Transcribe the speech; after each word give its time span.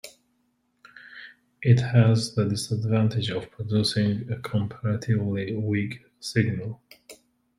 It 1.61 1.79
has 1.79 2.33
the 2.33 2.45
disadvantage 2.45 3.29
of 3.29 3.51
producing 3.51 4.31
a 4.31 4.39
comparatively 4.39 5.53
weak 5.55 5.99
signal. 6.19 6.81